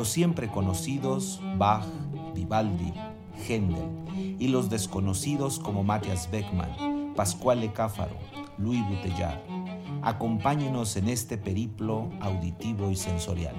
[0.00, 1.84] Los siempre conocidos Bach,
[2.34, 2.94] Vivaldi,
[3.46, 3.84] Händel
[4.38, 8.16] y los desconocidos como Matthias Beckmann, Pascual Cáfaro,
[8.56, 9.40] Louis Bouteillard.
[10.00, 13.54] Acompáñenos en este periplo auditivo y sensorial.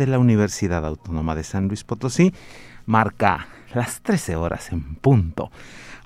[0.00, 2.32] De la Universidad Autónoma de San Luis Potosí
[2.86, 5.50] marca las 13 horas en punto,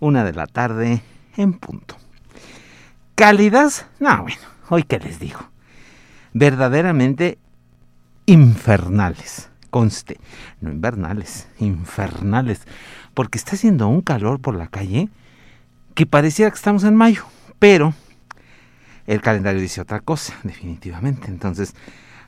[0.01, 1.01] una de la tarde
[1.37, 1.97] en punto.
[3.15, 3.87] ¿Cálidas?
[4.01, 5.49] No, bueno, hoy qué les digo.
[6.33, 7.39] Verdaderamente
[8.27, 10.19] infernales, conste,
[10.61, 12.63] no invernales, infernales,
[13.15, 15.09] porque está haciendo un calor por la calle
[15.95, 17.27] que pareciera que estamos en mayo,
[17.61, 17.95] pero
[19.07, 21.29] el calendario dice otra cosa, definitivamente.
[21.29, 21.77] Entonces,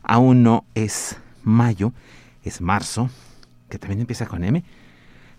[0.04, 1.92] aún no es mayo,
[2.42, 3.08] es marzo,
[3.70, 4.64] que también empieza con M,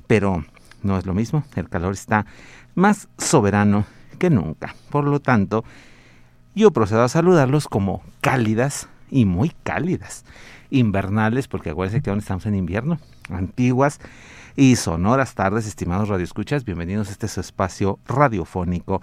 [0.08, 0.44] pero
[0.82, 2.26] no es lo mismo, el calor está
[2.76, 3.86] más soberano
[4.18, 4.74] que nunca.
[4.90, 5.64] Por lo tanto,
[6.56, 10.26] yo procedo a saludarlos como cálidas y muy cálidas,
[10.70, 14.00] invernales, porque acuérdense que aún estamos en invierno, antiguas
[14.56, 19.02] y sonoras tardes, estimados radioescuchas, bienvenidos a este su espacio radiofónico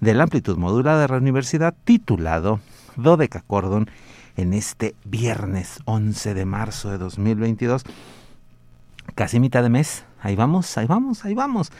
[0.00, 2.60] de la amplitud modulada de la universidad titulado
[2.96, 3.88] Dodecacordon
[4.36, 7.84] en este viernes 11 de marzo de 2022.
[9.14, 10.04] Casi mitad de mes.
[10.20, 11.72] Ahí vamos, ahí vamos, ahí vamos.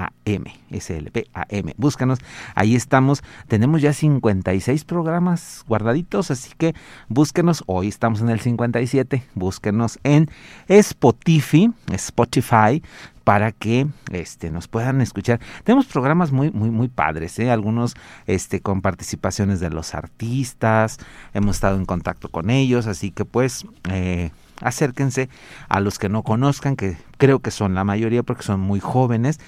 [0.07, 1.73] AM, SLP AM.
[1.77, 2.19] Búscanos,
[2.55, 3.23] ahí estamos.
[3.49, 6.75] Tenemos ya 56 programas guardaditos, así que
[7.09, 7.65] búsquenos.
[7.67, 9.25] Hoy estamos en el 57.
[9.35, 10.31] Búsquenos en
[10.69, 12.83] Spotify, Spotify
[13.25, 15.41] para que este, nos puedan escuchar.
[15.65, 17.51] Tenemos programas muy, muy, muy padres, ¿eh?
[17.51, 17.95] algunos
[18.27, 20.99] este, con participaciones de los artistas,
[21.33, 25.29] hemos estado en contacto con ellos, así que pues eh, acérquense
[25.69, 29.39] a los que no conozcan, que creo que son la mayoría porque son muy jóvenes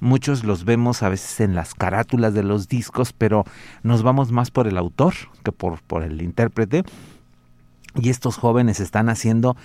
[0.00, 3.44] Muchos los vemos a veces en las carátulas de los discos, pero
[3.82, 5.12] nos vamos más por el autor
[5.44, 6.84] que por, por el intérprete.
[7.96, 9.56] Y estos jóvenes están haciendo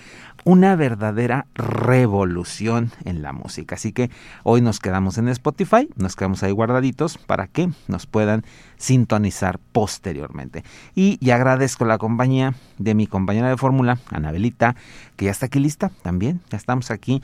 [0.44, 3.75] una verdadera revolución en la música.
[3.75, 4.10] Así que
[4.44, 8.44] hoy nos quedamos en Spotify, nos quedamos ahí guardaditos para que nos puedan
[8.77, 10.63] sintonizar posteriormente.
[10.95, 14.75] Y, y agradezco la compañía de mi compañera de fórmula, Anabelita,
[15.16, 16.42] que ya está aquí lista también.
[16.50, 17.21] Ya estamos aquí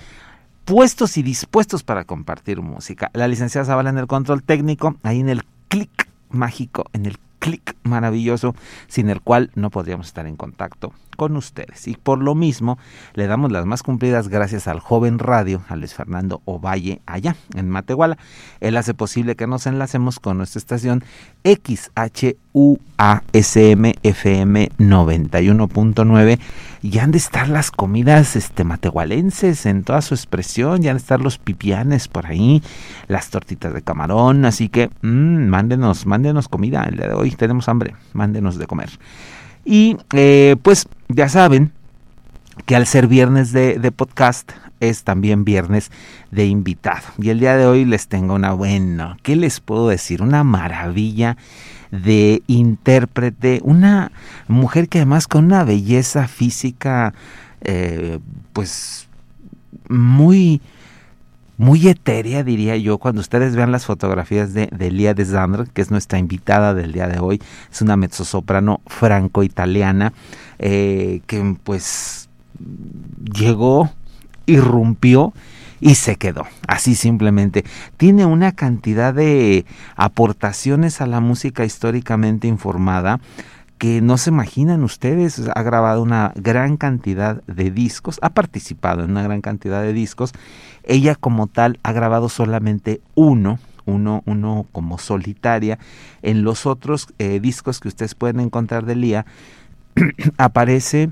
[0.65, 3.09] puestos y dispuestos para compartir música.
[3.13, 7.75] La licenciada Zavala en el control técnico, ahí en el clic mágico, en el clic
[7.83, 8.55] maravilloso,
[8.87, 11.87] sin el cual no podríamos estar en contacto con ustedes.
[11.87, 12.77] Y por lo mismo,
[13.15, 17.69] le damos las más cumplidas gracias al joven radio, a Luis Fernando Ovalle, allá en
[17.69, 18.17] Matehuala.
[18.59, 21.03] Él hace posible que nos enlacemos con nuestra estación
[21.43, 26.39] XHUASM UASM FM 91.9
[26.83, 31.01] y han de estar las comidas este matehualenses en toda su expresión, ya han de
[31.01, 32.61] estar los pipianes por ahí,
[33.07, 37.69] las tortitas de camarón, así que mmm, mándenos, mándenos comida el día de hoy, tenemos
[37.69, 38.89] hambre, mándenos de comer.
[39.63, 41.71] Y eh, pues ya saben
[42.65, 45.91] que al ser viernes de, de podcast es también viernes
[46.31, 47.03] de invitado.
[47.19, 50.21] Y el día de hoy les tengo una buena, ¿qué les puedo decir?
[50.23, 51.37] Una maravilla
[51.91, 54.11] de intérprete, una
[54.47, 57.13] mujer que además con una belleza física,
[57.61, 58.19] eh,
[58.53, 59.07] pues
[59.89, 60.61] muy,
[61.57, 62.97] muy etérea, diría yo.
[62.97, 66.93] Cuando ustedes vean las fotografías de, de Elia de Zandra, que es nuestra invitada del
[66.93, 67.41] día de hoy,
[67.71, 70.13] es una mezzosoprano franco-italiana,
[70.59, 72.29] eh, que pues
[73.33, 73.91] llegó,
[74.45, 75.33] irrumpió
[75.81, 77.65] y se quedó, así simplemente.
[77.97, 83.19] Tiene una cantidad de aportaciones a la música históricamente informada
[83.79, 89.09] que no se imaginan ustedes, ha grabado una gran cantidad de discos, ha participado en
[89.09, 90.33] una gran cantidad de discos.
[90.83, 95.79] Ella como tal ha grabado solamente uno, uno, uno como solitaria.
[96.21, 99.25] En los otros eh, discos que ustedes pueden encontrar de Lía,
[100.37, 101.09] aparece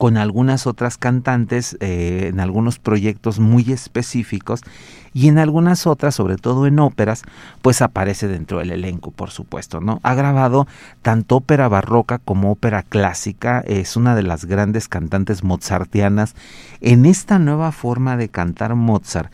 [0.00, 4.62] con algunas otras cantantes eh, en algunos proyectos muy específicos
[5.12, 7.22] y en algunas otras, sobre todo en óperas,
[7.60, 10.00] pues aparece dentro del elenco, por supuesto, ¿no?
[10.02, 10.66] Ha grabado
[11.02, 16.34] tanto ópera barroca como ópera clásica, es una de las grandes cantantes mozartianas
[16.80, 19.30] en esta nueva forma de cantar Mozart,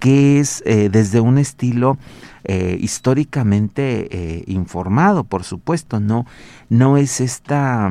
[0.00, 1.98] que es eh, desde un estilo
[2.42, 6.26] eh, históricamente eh, informado, por supuesto, no,
[6.70, 7.90] no es esta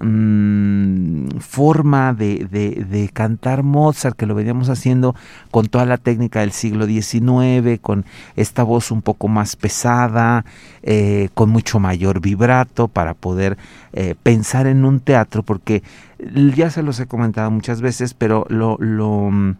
[0.00, 5.14] mm, forma de, de, cantar Mozart que lo veníamos haciendo
[5.52, 8.04] con toda la técnica del siglo XIX, con
[8.34, 10.44] esta voz un poco más pesada,
[11.34, 13.56] con mucho mayor vibrato para poder
[14.22, 15.82] pensar en un teatro, porque
[16.54, 19.54] ya se los he comentado muchas veces, pero lo, lo mm,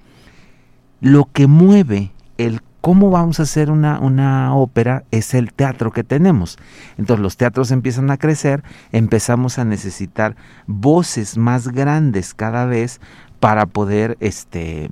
[1.00, 6.04] lo que mueve el cómo vamos a hacer una, una, ópera es el teatro que
[6.04, 6.56] tenemos.
[6.98, 8.62] Entonces los teatros empiezan a crecer,
[8.92, 10.36] empezamos a necesitar
[10.68, 13.00] voces más grandes cada vez
[13.40, 14.88] para poder este,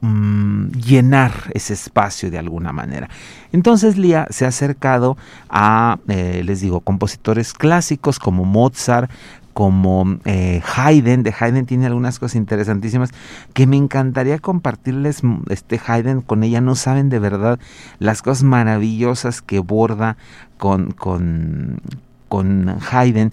[0.00, 3.08] mm, llenar ese espacio de alguna manera.
[3.52, 5.16] Entonces Lía se ha acercado
[5.48, 9.12] a, eh, les digo, compositores clásicos como Mozart,
[9.52, 11.22] como eh, Haydn.
[11.22, 13.10] De Haydn tiene algunas cosas interesantísimas
[13.52, 15.22] que me encantaría compartirles.
[15.24, 17.58] Mm, este Haydn con ella no saben de verdad
[17.98, 20.16] las cosas maravillosas que borda
[20.58, 21.80] con, con,
[22.28, 23.32] con Haydn.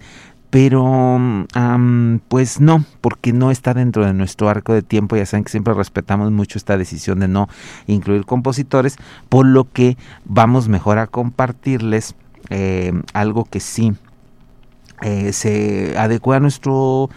[0.49, 1.45] Pero
[2.27, 5.15] pues no, porque no está dentro de nuestro arco de tiempo.
[5.15, 7.47] Ya saben que siempre respetamos mucho esta decisión de no
[7.85, 8.95] incluir compositores,
[9.29, 9.95] por lo que
[10.25, 12.15] vamos mejor a compartirles
[12.49, 13.93] eh, algo que sí
[15.01, 17.09] eh, se adecua a nuestro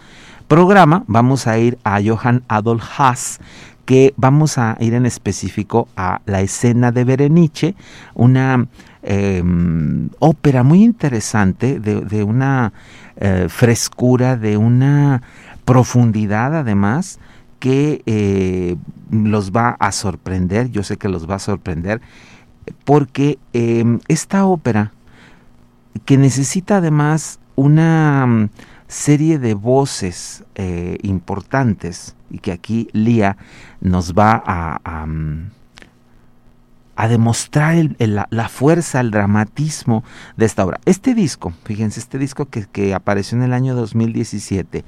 [0.47, 3.39] programa, vamos a ir a Johann Adolf Haas,
[3.85, 7.75] que vamos a ir en específico a la escena de Berenice,
[8.13, 8.67] una
[9.01, 12.71] em, ópera muy interesante, de, una
[13.17, 15.21] eh, frescura, de una
[15.65, 17.19] profundidad además,
[17.59, 18.75] que eh,
[19.11, 22.01] los va a sorprender, yo sé que los va a sorprender,
[22.85, 24.93] porque em, esta ópera,
[26.05, 28.49] que necesita además una mm,
[28.87, 33.37] serie de voces eh, importantes y que aquí Lía
[33.81, 35.49] nos va a, a, mm,
[37.09, 40.03] demostrar la, fuerza, el dramatismo
[40.37, 40.79] de esta obra.
[40.85, 44.85] Este disco, fíjense, este disco que, apareció en el año 2017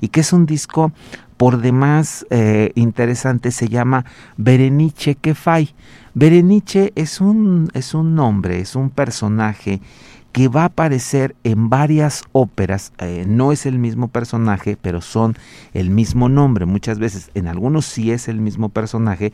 [0.00, 0.92] y que es un disco
[1.36, 4.04] por demás eh, interesante, se llama
[4.36, 5.74] Berenice Kefay.
[6.14, 9.80] Berenice es un, es un nombre, es un personaje
[10.38, 15.36] que va a aparecer en varias óperas, eh, no es el mismo personaje, pero son
[15.74, 19.32] el mismo nombre, muchas veces en algunos sí es el mismo personaje,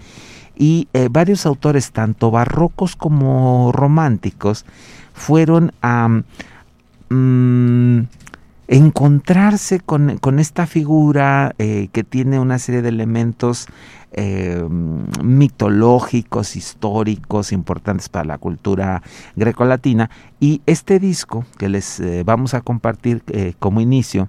[0.57, 4.65] y eh, varios autores, tanto barrocos como románticos,
[5.13, 6.09] fueron a...
[7.11, 8.05] Mm,
[8.69, 13.67] encontrarse con, esta figura eh, que tiene una serie de elementos
[14.13, 14.63] eh,
[15.23, 19.03] mitológicos, históricos, importantes para la cultura
[19.37, 20.11] grecolatina.
[20.41, 23.23] Y este disco que les eh, vamos a compartir
[23.59, 24.29] como inicio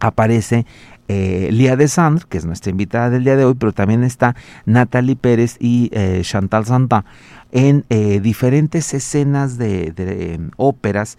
[0.00, 0.66] aparece
[1.12, 4.36] eh, Lía de Sandre, que es nuestra invitada del día de hoy, pero también está
[4.64, 7.04] Natalie Pérez y eh, Chantal Santa
[7.50, 11.18] en eh, diferentes escenas de, em, óperas.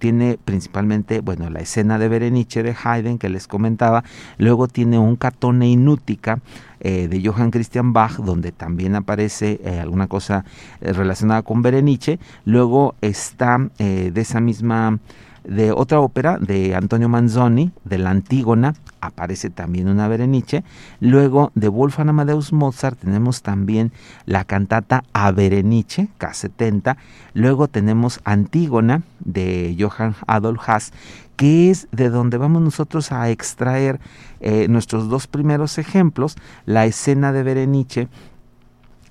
[0.00, 4.04] tiene principalmente, bueno, la escena de Berenice de Haydn que les comentaba,
[4.36, 6.40] luego tiene un Catone Inútica
[6.78, 10.44] de Johann Christian Bach, donde también aparece alguna cosa
[10.80, 15.00] relacionada con Berenice, luego está de esa misma
[15.46, 20.64] de otra ópera de Antonio Manzoni, de la Antígona, aparece también una Berenice.
[21.00, 23.92] Luego de Wolfgang Amadeus Mozart tenemos también
[24.24, 26.96] la cantata A Berenice, K70.
[27.34, 30.92] Luego tenemos Antígona de Johann Adolf Haas,
[31.36, 34.00] que es de donde vamos nosotros a extraer
[34.40, 38.08] eh, nuestros dos primeros ejemplos, la escena de Berenice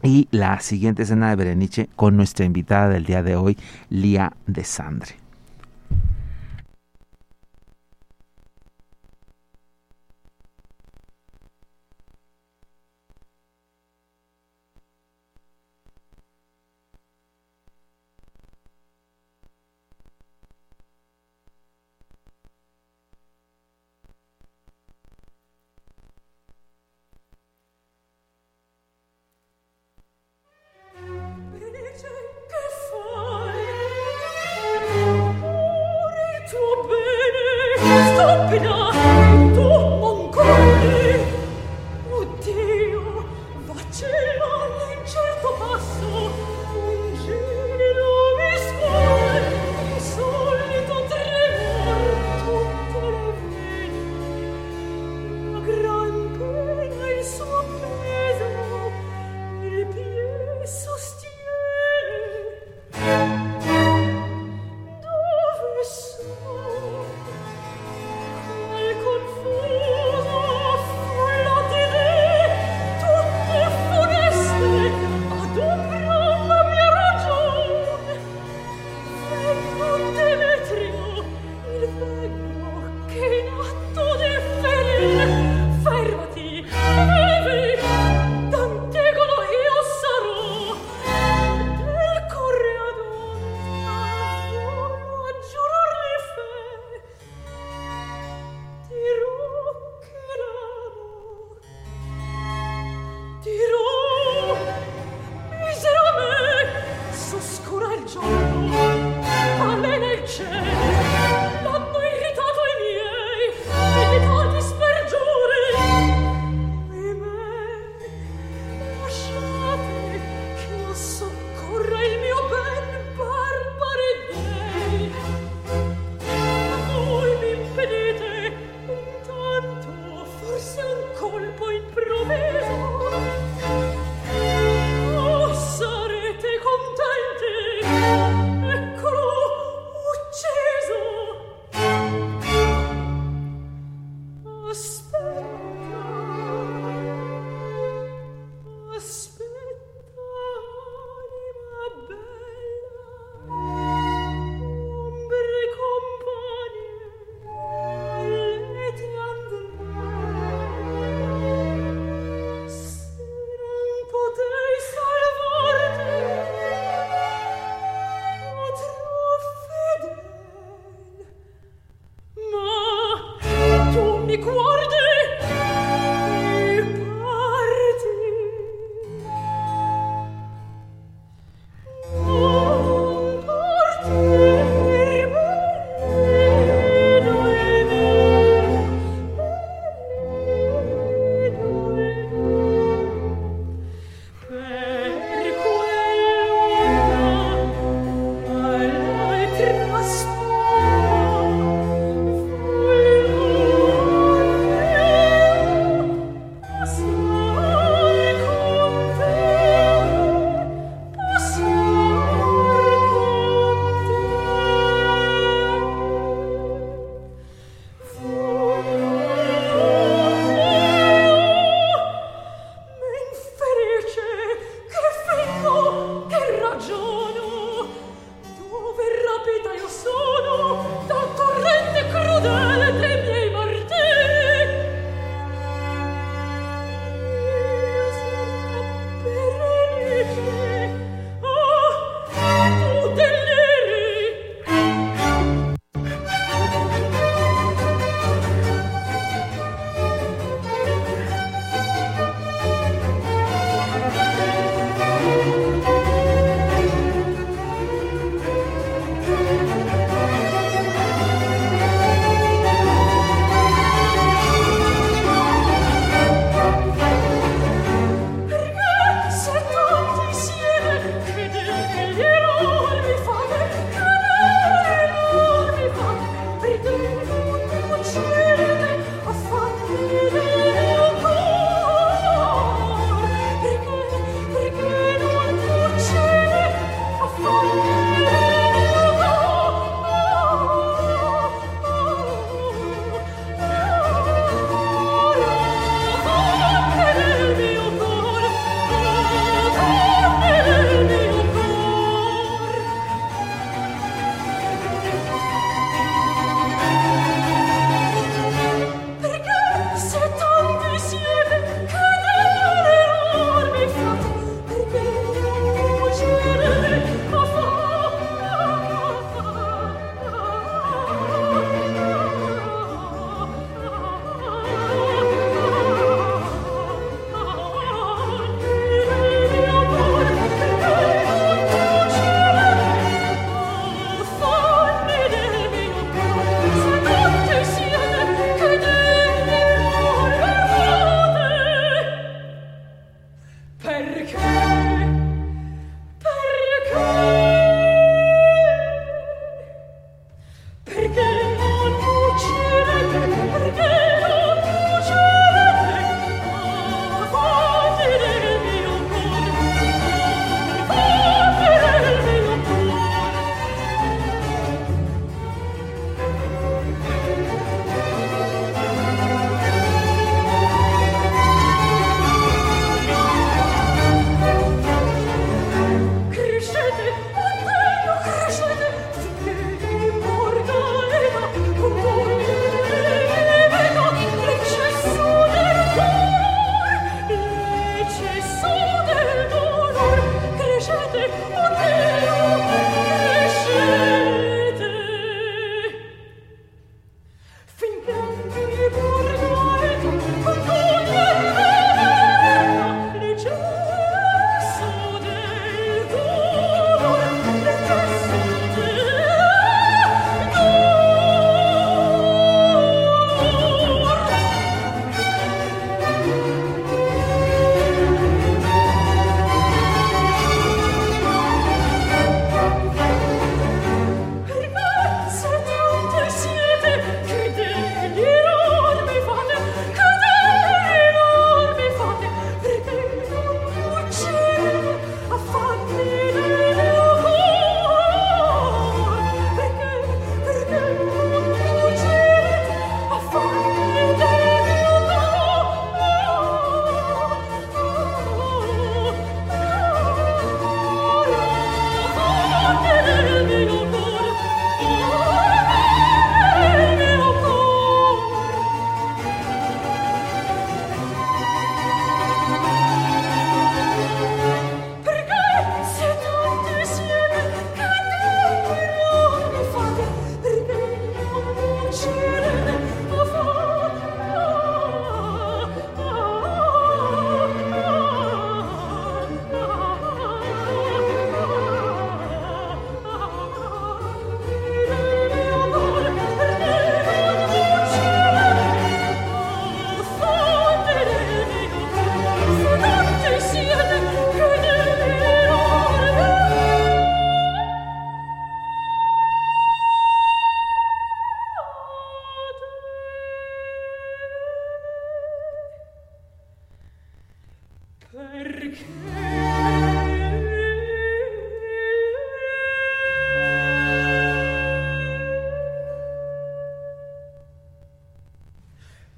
[0.03, 3.57] y la siguiente escena de Berenice con nuestra invitada del día de hoy,
[3.89, 5.24] Lía de Sandre.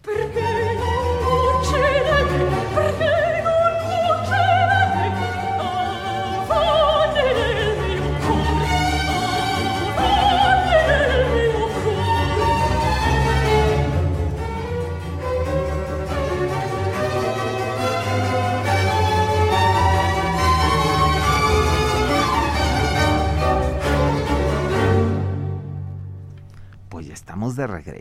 [0.07, 0.46] Perché?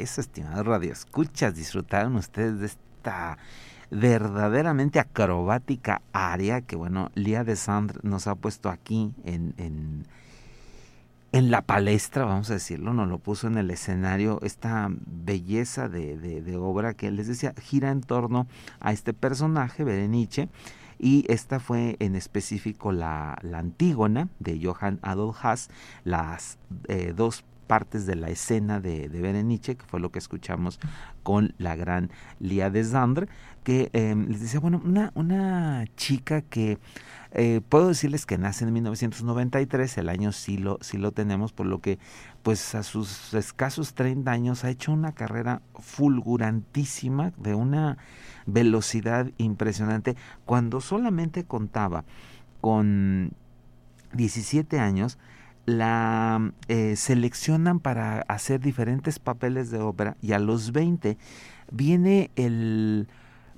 [0.07, 1.55] Regreso, estimados radioescuchas.
[1.55, 3.39] Disfrutaron ustedes de esta
[3.91, 10.07] verdaderamente acrobática área que, bueno, Lía de Sandre nos ha puesto aquí en, en,
[11.51, 16.95] la palestra, vamos a decirlo, nos lo puso en el escenario, esta belleza de, obra
[16.95, 18.47] que les decía, gira en torno
[18.81, 20.49] a este personaje, Berenice,
[20.99, 25.69] y esta fue en específico la, la Antígona de Johann Adolf Haas,
[26.05, 26.57] las
[26.89, 30.79] eh, dos partes de la escena de, de, Berenice, que fue lo que escuchamos
[31.23, 33.29] con la gran Lía de Zandre,
[33.65, 36.79] que eh, les decía, bueno, una, una chica que
[37.33, 41.67] eh, puedo decirles que nace en 1993, el año sí lo, sí lo tenemos, por
[41.67, 41.99] lo que
[42.43, 47.99] pues a sus escasos 30 años ha hecho una carrera fulgurantísima de una
[48.47, 50.17] velocidad impresionante.
[50.45, 52.05] Cuando solamente contaba
[52.61, 53.33] con
[54.13, 55.19] 17 años
[55.67, 61.19] la eh, seleccionan para hacer diferentes papeles de ópera y a los 20
[61.73, 63.09] viene el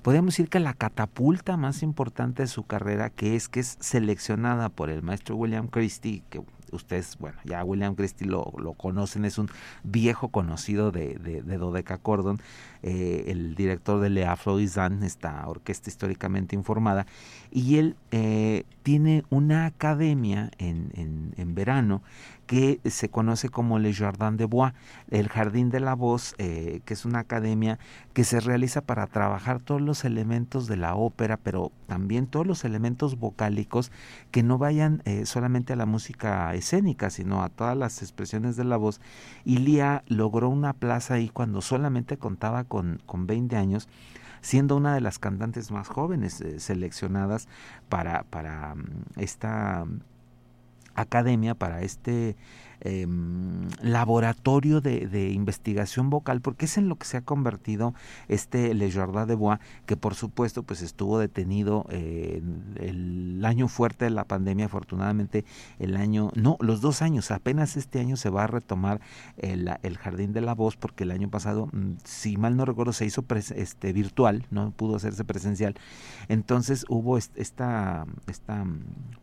[0.00, 4.70] podemos decir que la catapulta más importante de su carrera que es que es seleccionada
[4.70, 6.40] por el maestro William Christie que
[6.72, 9.48] ustedes, bueno, ya William Christie lo, lo conocen, es un
[9.82, 12.40] viejo conocido de, de, de Dodeca Cordon,
[12.82, 17.06] eh, el director de Le Afrodisant, esta orquesta históricamente informada,
[17.50, 22.02] y él eh, tiene una academia en, en, en, verano
[22.48, 24.72] que se conoce como Le Jardin de Bois,
[25.10, 27.78] el Jardín de la Voz, eh, que es una academia
[28.14, 32.64] que se realiza para trabajar todos los elementos de la ópera, pero también todos los
[32.64, 33.92] elementos vocálicos
[34.30, 38.64] que no vayan eh, solamente a la música escénica, sino a todas las expresiones de
[38.64, 39.02] la voz.
[39.44, 43.88] Y Lía logró una plaza ahí cuando solamente contaba con, con 20 años
[44.40, 47.48] siendo una de las cantantes más jóvenes eh, seleccionadas
[47.90, 48.84] para, para um,
[49.16, 49.84] esta
[51.00, 52.36] academia, para este
[52.80, 53.06] eh,
[53.82, 57.94] laboratorio de, investigación vocal, porque es en lo que se ha convertido
[58.28, 62.42] este Le de Bois, que por supuesto pues estuvo detenido eh,
[62.76, 65.44] el año fuerte de la pandemia, afortunadamente
[65.78, 69.00] el año, no, los dos años, apenas este año se va a retomar
[69.36, 72.92] el, el Jardín de la Voz, porque el año pasado, mm, si mal no recuerdo,
[72.92, 75.74] se hizo este, virtual, no pudo hacerse presencial,
[76.28, 78.64] entonces hubo esta, esta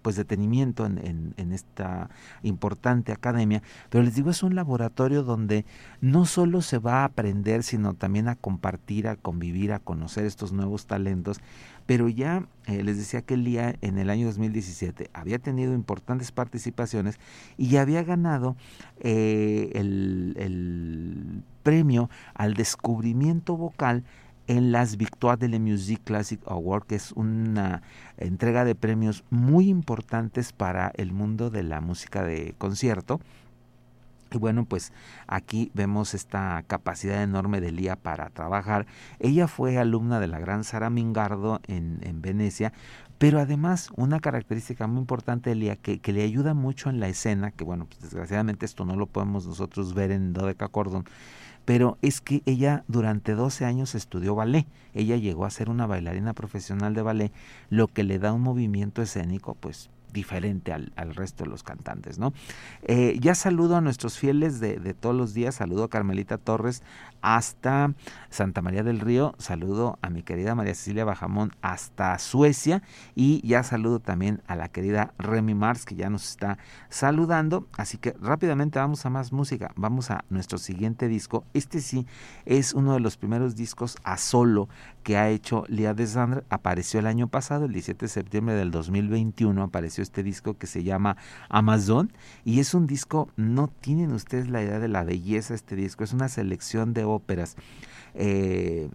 [0.02, 2.10] pues detenimiento en, en, en esta
[2.44, 3.45] importante academia
[3.90, 5.66] pero les digo, es un laboratorio donde
[6.02, 10.52] no solo se va a aprender, sino también a compartir, a convivir, a conocer estos
[10.52, 11.40] nuevos talentos.
[11.86, 17.20] Pero ya eh, les decía que Lía en el año 2017 había tenido importantes participaciones
[17.58, 18.56] y había ganado
[19.00, 24.04] eh, el premio al descubrimiento vocal
[24.48, 27.82] en las Victoires de la Musique Classic Award, que es una
[28.18, 33.20] entrega de premios muy importantes para el mundo de la música de concierto.
[34.32, 34.92] Y bueno, pues
[35.28, 38.86] aquí vemos esta capacidad enorme de Lía para trabajar.
[39.20, 42.74] Ella fue alumna de la gran Sara Mingardo en, en Venecia,
[43.18, 47.08] pero además una característica muy importante de Lía que, que, le ayuda mucho en la
[47.08, 51.06] escena, que bueno, pues desgraciadamente esto no lo podemos nosotros ver en Dodeca Cordon,
[51.66, 54.68] pero es que ella durante 12 años estudió ballet.
[54.94, 57.32] Ella llegó a ser una bailarina profesional de ballet,
[57.70, 62.18] lo que le da un movimiento escénico pues diferente al, al, resto de los cantantes,
[62.18, 62.34] ¿no?
[62.84, 66.82] Eh, ya saludo a nuestros fieles de, de, todos los días, saludo a Carmelita Torres
[67.22, 67.94] hasta
[68.30, 72.82] Santa María del Río, saludo a mi querida María Cecilia Bajamón hasta Suecia.
[73.16, 76.58] Y ya saludo también a la querida Remy Mars que ya nos está
[76.90, 82.06] saludando, así que rápidamente vamos a más música, vamos a nuestro siguiente disco, este sí
[82.46, 84.70] es uno de los primeros discos a solo
[85.04, 88.72] que ha hecho Lía de Sandre, apareció el año pasado, el 17 de septiembre del
[88.72, 91.18] 2021 apareció este disco que se llama
[91.50, 92.14] Amazon
[92.46, 96.14] y es un disco, no tienen ustedes la idea de la belleza este disco, es
[96.14, 97.58] una selección de óperas
[98.14, 98.90] eh,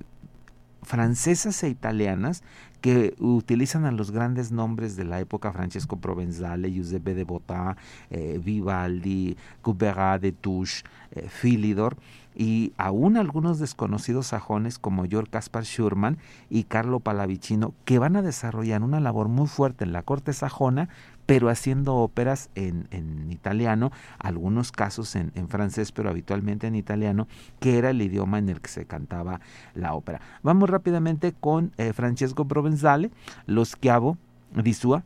[0.83, 2.43] francesas e italianas
[2.81, 7.77] que utilizan a los grandes nombres de la época, Francesco Provenzale, Giuseppe de Botà,
[8.11, 11.97] eh, Vivaldi, Couperat de Touche, eh, Philidor,
[12.35, 18.23] y aún algunos desconocidos sajones como Georg Caspar Schurman y Carlo Pallavicino, que van a
[18.23, 20.89] desarrollar una labor muy fuerte en la corte sajona,
[21.27, 27.29] pero haciendo óperas en, en italiano, algunos casos en, en, francés, pero habitualmente en italiano,
[27.61, 29.41] que era el idioma en el que se cantaba
[29.75, 30.21] la ópera.
[30.43, 33.11] Vamos rápidamente con eh, Francesco Provenzale,
[33.47, 34.19] Lo Schiavo
[34.55, 35.05] di Sua,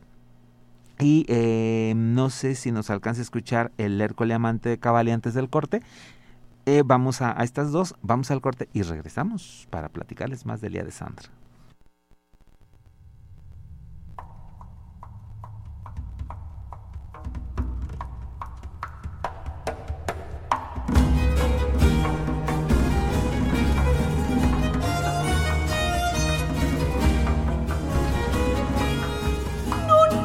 [0.99, 5.33] y eh, no sé si nos alcanza a escuchar el Hércole Amante de Cavalli antes
[5.33, 5.81] del corte.
[6.67, 10.73] Eh, vamos a, a, estas dos, vamos al corte y regresamos para platicarles más del
[10.73, 11.29] día de Sandra.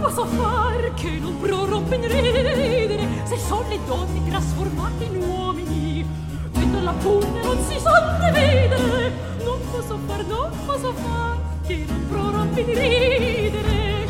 [0.01, 5.40] Posso far che non prorompe in ridere se sono e le donne trasformate in uomini
[6.99, 9.13] Punta non si sa vedere
[9.45, 14.09] Non posso far, non posso far Che non prorompi di ridere.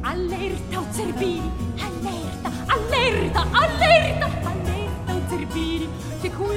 [0.00, 5.88] Allerta, o zerbini, allerta, allerta, allerta, allerta, o zerbini
[6.20, 6.56] Che qui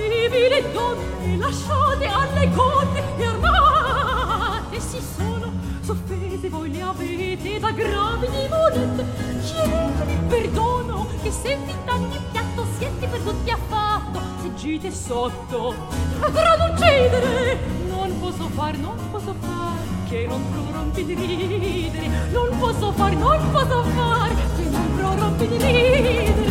[0.49, 5.60] le donne lasciate alle conte e armate Si sono
[5.91, 9.05] soffese, voi le avete da gravi monete
[9.43, 14.21] Chiedete il perdono che se vi il piatto siete perduti affatto.
[14.41, 15.73] Se gite sotto,
[16.19, 17.57] potranno uccidere.
[17.87, 19.77] Non posso far, non posso far
[20.07, 22.09] che non prorompi di ridere.
[22.31, 26.50] Non posso far, non posso far che non prorompi di ridere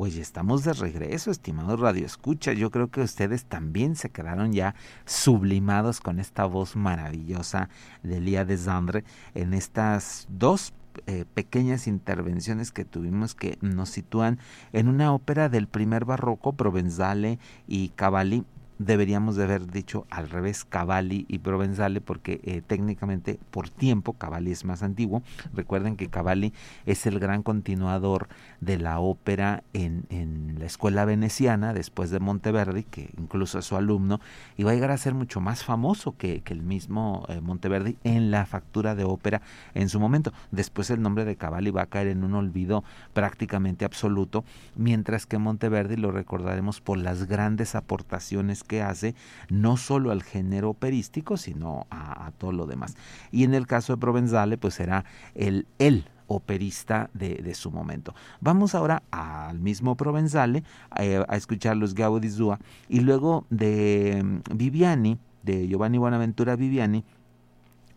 [0.00, 2.54] Pues ya estamos de regreso, estimados Radio Escucha.
[2.54, 7.68] Yo creo que ustedes también se quedaron ya sublimados con esta voz maravillosa
[8.02, 10.72] de Lía de Zandre en estas dos
[11.06, 14.38] eh, pequeñas intervenciones que tuvimos que nos sitúan
[14.72, 18.46] en una ópera del primer barroco, Provenzale y Cavalli,
[18.80, 24.52] deberíamos de haber dicho al revés Cavalli y Provenzale porque eh, técnicamente por tiempo Cavalli
[24.52, 25.22] es más antiguo.
[25.52, 26.54] Recuerden que Cavalli
[26.86, 28.28] es el gran continuador
[28.62, 33.76] de la ópera en, en la escuela veneciana después de Monteverdi, que incluso es su
[33.76, 34.18] alumno,
[34.56, 37.98] y va a llegar a ser mucho más famoso que, que el mismo eh, Monteverdi
[38.02, 39.42] en la factura de ópera
[39.74, 40.32] en su momento.
[40.52, 44.42] Después el nombre de Cavalli va a caer en un olvido prácticamente absoluto,
[44.74, 49.16] mientras que Monteverdi lo recordaremos por las grandes aportaciones que hace
[49.48, 52.94] no solo al género operístico, sino a, todo lo demás.
[53.32, 55.04] Y en el caso de Provenzale, pues será
[55.34, 58.14] el él operista de, su momento.
[58.40, 60.62] Vamos ahora al mismo Provenzale
[60.96, 67.04] eh, a escuchar los Gaudí Zua y luego de mm, Viviani, de Giovanni Buenaventura Viviani,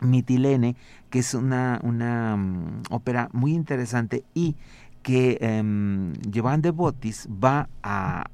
[0.00, 0.74] Mitilene,
[1.08, 4.56] que es una, una um, ópera muy interesante y
[5.04, 5.62] que eh,
[6.58, 8.24] de Botis va a,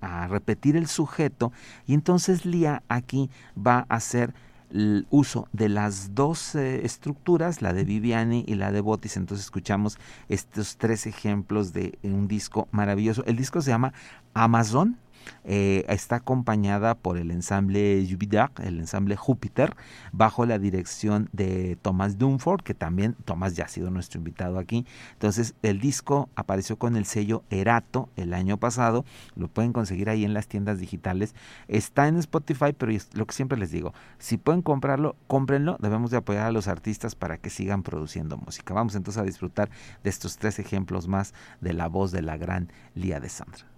[0.00, 1.50] a, repetir el sujeto
[1.86, 4.34] y entonces Lía aquí va a hacer
[4.70, 9.16] el uso de las dos eh, estructuras, la de Viviani y la de Botis.
[9.16, 9.98] Entonces escuchamos
[10.28, 13.24] estos tres ejemplos de un disco maravilloso.
[13.24, 13.94] El disco se llama
[14.34, 14.98] Amazon
[15.44, 19.74] eh, está acompañada por el ensamble Jupiter, el ensamble Júpiter,
[20.12, 24.86] bajo la dirección de Thomas Dunford, que también Thomas ya ha sido nuestro invitado aquí.
[25.12, 29.04] Entonces, el disco apareció con el sello Erato el año pasado,
[29.36, 31.34] lo pueden conseguir ahí en las tiendas digitales.
[31.68, 36.18] Está en Spotify, pero lo que siempre les digo, si pueden comprarlo, cómprenlo, debemos de
[36.18, 38.74] apoyar a los artistas para que sigan produciendo música.
[38.74, 39.70] Vamos entonces a disfrutar
[40.02, 43.77] de estos tres ejemplos más de la voz de la gran Lía de Sandra.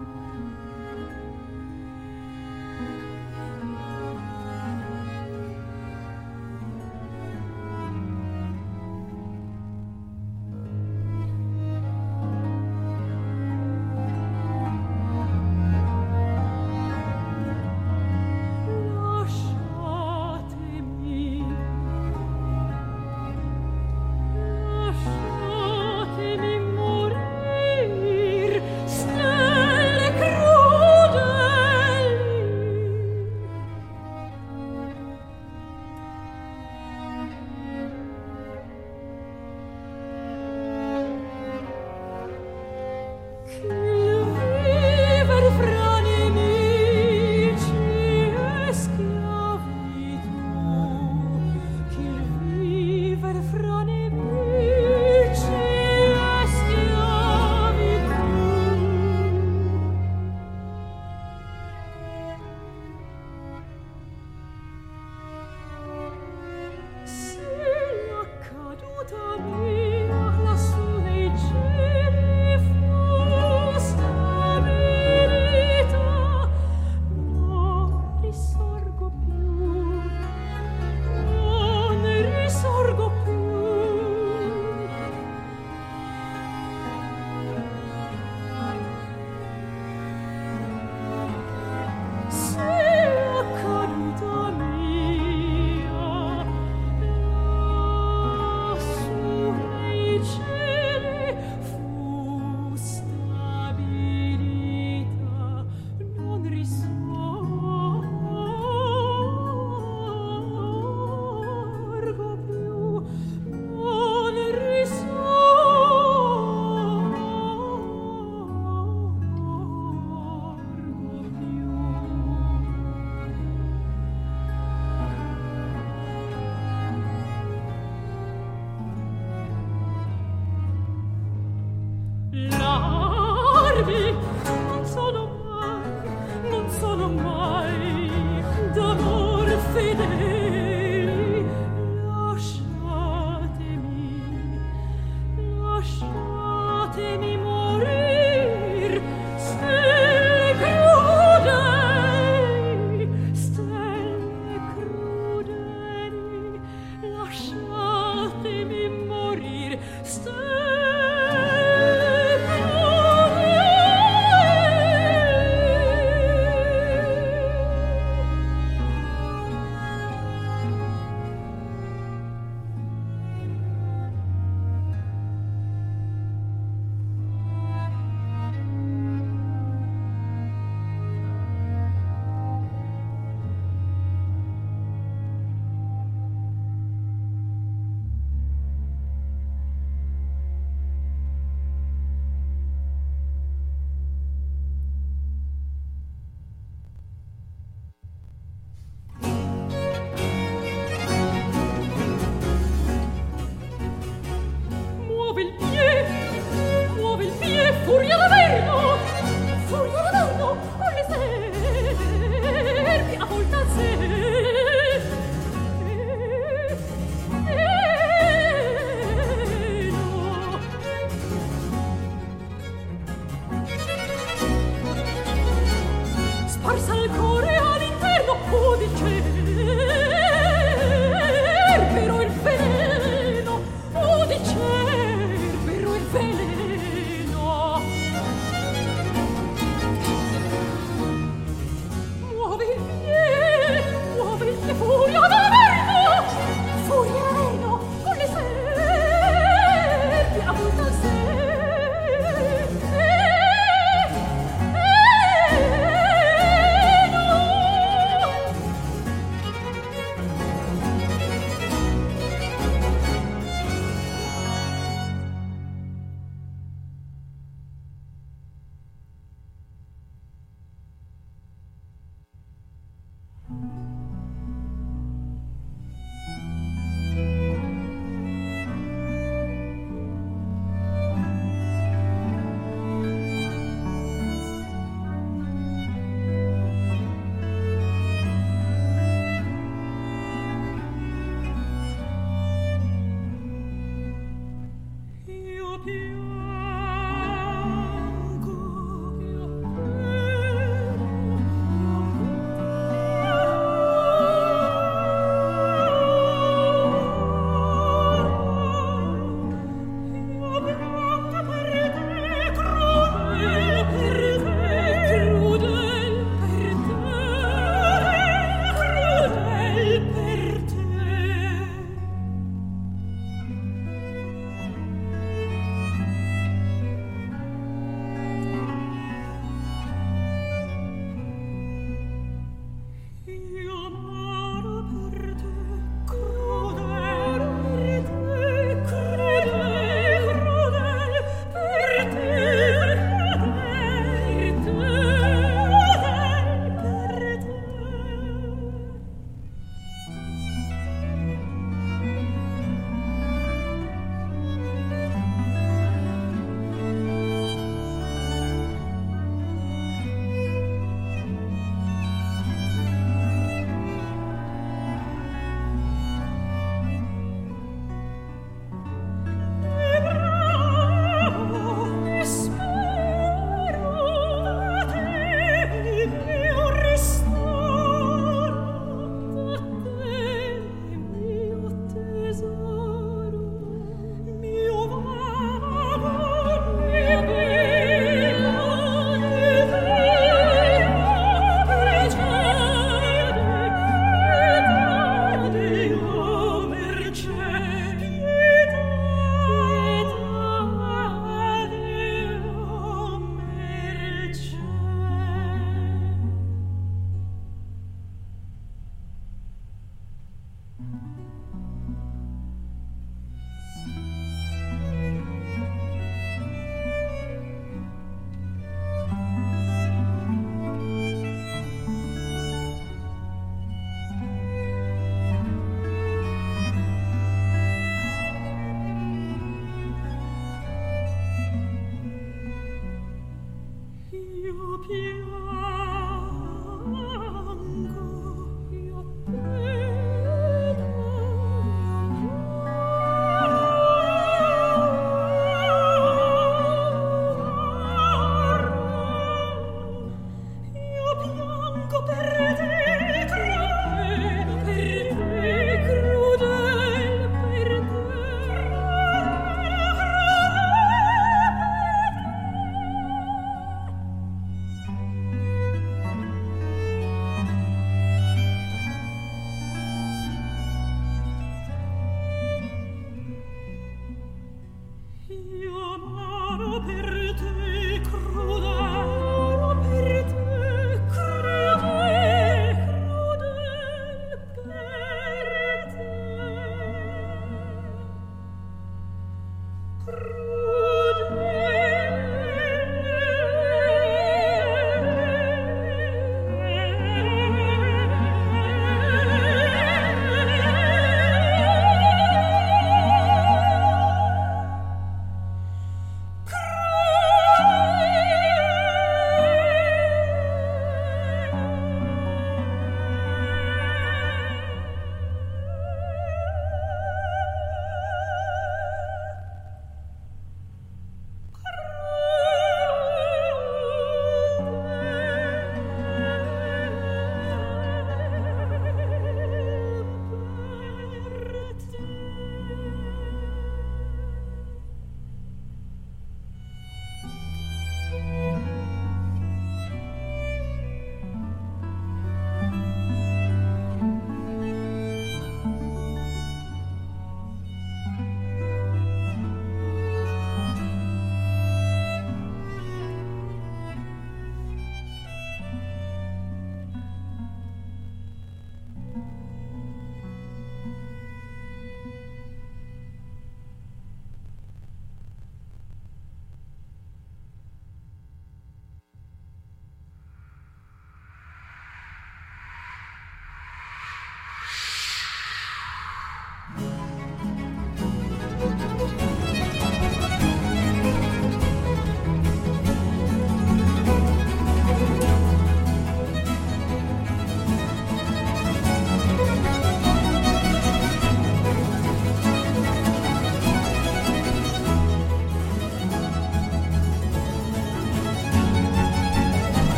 [0.00, 0.67] Música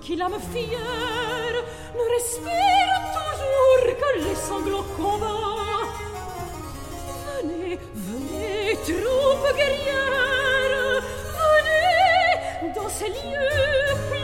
[0.00, 1.58] qui l'âme fière
[1.94, 5.86] ne respire toujours que les sanglots combats.
[7.42, 11.02] Venez, venez, troupes guerrières,
[11.38, 14.19] venez dans ces lieux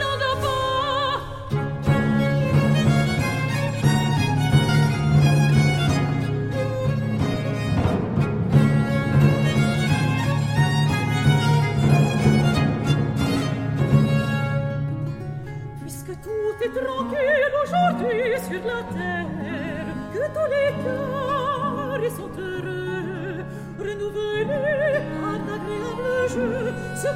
[16.27, 23.45] tout est tranquille aujourd'hui sur la terre, que tous les cœurs sont heureux,
[23.79, 24.45] renouvelés
[25.21, 27.07] par d'agréables jeux, ce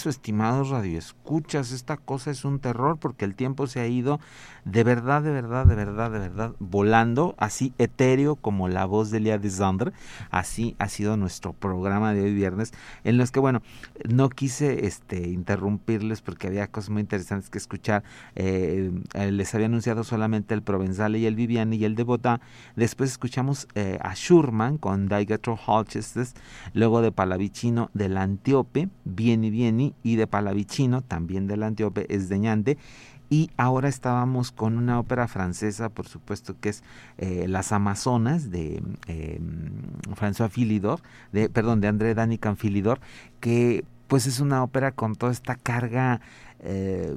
[0.00, 1.72] regreso, estimados radioescuchas.
[1.72, 4.20] Esta cosa es un terror porque el tiempo se ha ido
[4.64, 9.20] de verdad, de verdad, de verdad, de verdad, volando, así etéreo como la voz de
[9.20, 9.92] Lía de Zandre.
[10.30, 12.72] Así ha sido nuestro programa de hoy viernes,
[13.04, 13.62] en los que, bueno,
[14.08, 18.02] no quise este, interrumpirles porque había cosas muy interesantes que escuchar.
[18.36, 22.10] Eh, eh, les había anunciado solamente el Provenzale y el Viviani y el de.
[22.74, 26.34] Después escuchamos eh, a Schurman con Daigatro Holchestes,
[26.74, 32.78] luego de Palavicino del Antiope, Vieni Vieni, y de Palavicino, también del Antiope, es Deñante.
[33.28, 36.82] Y ahora estábamos con una ópera francesa, por supuesto, que es
[37.18, 39.40] eh, Las Amazonas de eh,
[40.16, 41.00] François Philidor,
[41.32, 43.00] de, perdón, de André Danican Philidor,
[43.38, 46.20] que pues es una ópera con toda esta carga
[46.58, 47.16] eh,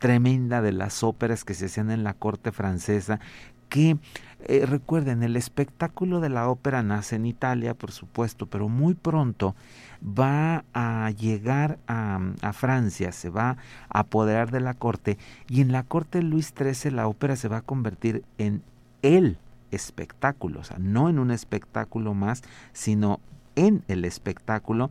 [0.00, 3.20] tremenda de las óperas que se hacían en la corte francesa,
[3.68, 3.98] que
[4.46, 9.54] eh, recuerden, el espectáculo de la ópera nace en Italia, por supuesto, pero muy pronto
[10.02, 13.56] va a llegar a, Francia, se va
[13.88, 15.18] a apoderar de la corte
[15.48, 18.62] y en la corte Luis XIII la ópera se va a convertir en
[19.02, 19.38] el
[19.70, 22.42] espectáculo, o sea, no en un espectáculo más,
[22.72, 23.20] sino
[23.54, 24.90] en el espectáculo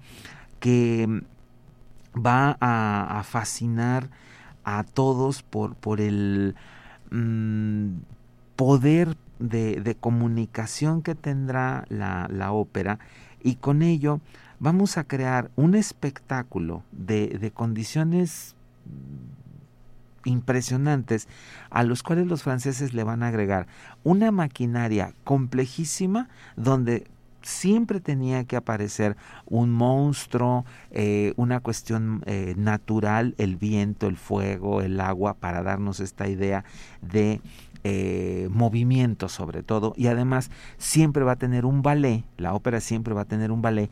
[0.60, 1.24] que
[2.14, 4.10] va a, fascinar
[4.64, 6.56] a todos por, por el
[7.12, 7.98] mmm,
[8.56, 13.00] poder de, de, comunicación que tendrá la, la, ópera
[13.42, 14.20] y con ello
[14.60, 18.56] vamos a crear un espectáculo de, de condiciones
[20.26, 21.28] impresionantes
[21.70, 23.68] a los cuales los franceses le van a agregar
[24.04, 27.08] una maquinaria complejísima donde
[27.42, 34.82] siempre tenía que aparecer un monstruo, eh, una cuestión eh, natural, el viento, el fuego,
[34.82, 36.66] el agua, para darnos esta idea
[37.02, 37.42] de
[37.84, 39.94] eh, movimiento sobre todo.
[39.96, 43.62] Y además siempre va a tener un ballet, la ópera siempre va a tener un
[43.62, 43.90] ballet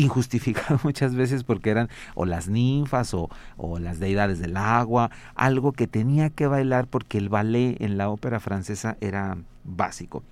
[0.00, 5.72] injustificado muchas veces porque eran o las ninfas o, o, las deidades del agua, algo
[5.72, 10.22] que tenía que bailar porque el ballet en la ópera francesa era básico.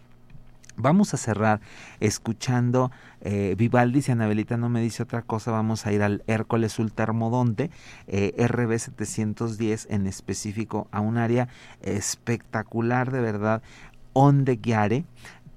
[0.81, 1.61] Vamos a cerrar
[1.99, 6.79] escuchando eh, Vivaldi, si Anabelita no me dice otra cosa, vamos a ir al Hércules
[6.79, 7.71] Ultermodonte,
[8.07, 11.49] eh, RB 710 en específico, a un área
[11.83, 13.61] espectacular de verdad,
[14.12, 15.05] Onde Chiare,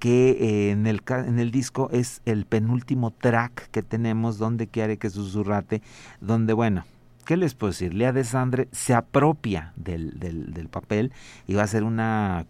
[0.02, 4.97] que eh, en, el, en el disco es el penúltimo track que tenemos, Donde Chiare,
[4.97, 5.84] que susurrate,
[6.20, 6.86] donde, bueno,
[7.24, 7.93] ¿qué les puedo decir?
[7.93, 11.14] Lea de Sandre se apropia del, del, del papel
[11.45, 12.47] y va a ser una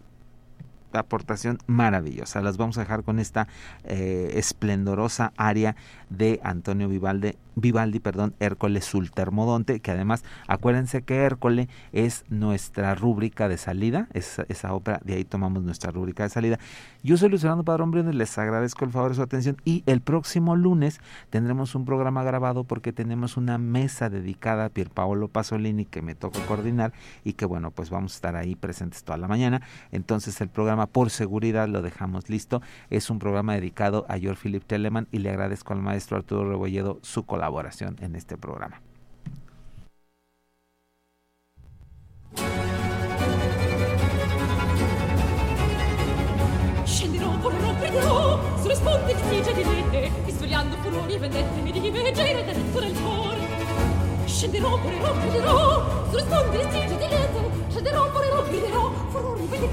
[1.00, 2.40] aportación maravillosa.
[2.40, 3.48] Las vamos a dejar con esta
[3.84, 5.76] eh, esplendorosa área
[6.10, 13.48] de Antonio Vivaldi, Vivaldi, perdón, Hércules Ultermodonte, que además acuérdense que Hércules es nuestra rúbrica
[13.48, 16.58] de salida, esa, esa ópera, de ahí tomamos nuestra rúbrica de salida.
[17.02, 20.56] Yo soy Fernando Padrón Briones, les agradezco el favor de su atención y el próximo
[20.56, 26.14] lunes tendremos un programa grabado porque tenemos una mesa dedicada a Pierpaolo Pasolini que me
[26.14, 26.92] toca coordinar
[27.24, 29.62] y que bueno, pues vamos a estar ahí presentes toda la mañana.
[29.90, 32.62] Entonces el programa por seguridad lo dejamos listo.
[32.90, 36.98] Es un programa dedicado a George Philip Telemann y le agradezco al maestro Arturo Rebolledo
[37.02, 38.80] su colaboración en este programa.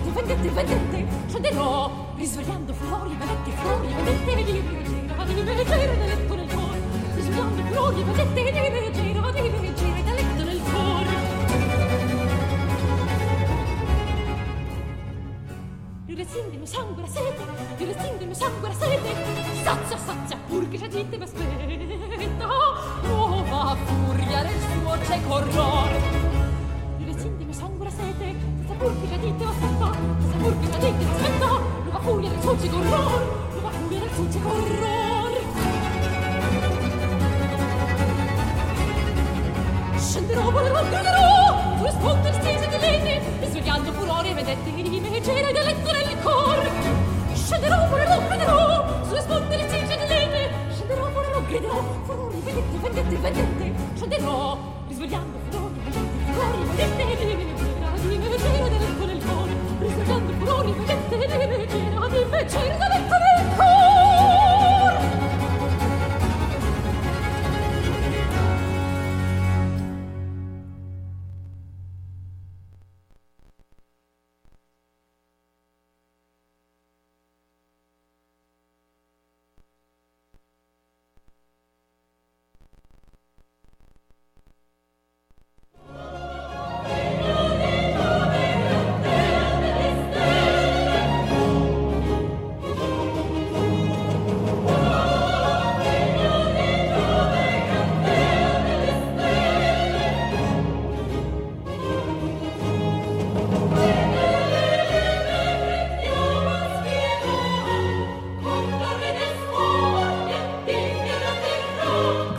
[0.10, 6.08] Furori, vendette, vendette, vendette Scenderò, risvegliando furori e vendette Furori e vendette Mi riveggere del
[6.08, 6.80] letto nel cuore
[7.16, 11.28] Risvegliando furori e vendette Mi riveggere del letto nel cuore
[16.06, 17.44] Rirescinde il mio sangue la sete,
[17.78, 19.16] rirescinde il mio sangue la sete.
[19.64, 22.48] Sazia, sazia, pur che dite mi aspetta.
[23.04, 26.29] Nuova furia del suo cieco orrore.
[28.80, 32.00] pur che la gente lo aspettò, ma se pur che la gente lo aspettò, nuova
[32.00, 35.32] furia del sulci corror, nuova furia del sulci corror.
[39.98, 45.20] Scenderò, volerò, griderò, sulle sponde stese di lene, e svegliando furore vedette che rime che
[45.20, 46.70] c'era del letto nel cor.
[47.34, 53.74] Scenderò, volerò, griderò, sulle sponde stese di lene, scenderò, volerò, griderò, furore, vedette, vedette, vedette,
[53.96, 54.58] scenderò,
[54.88, 57.29] risvegliando furore, vedette, vedette, vedette,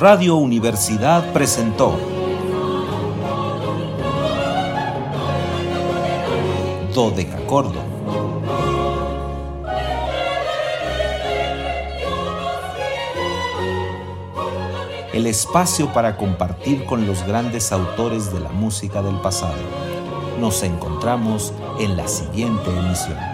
[0.01, 1.95] Radio Universidad presentó
[6.95, 7.79] Dodecacordo.
[15.13, 19.53] El espacio para compartir con los grandes autores de la música del pasado.
[20.41, 23.30] Nos encontramos en la siguiente emisión.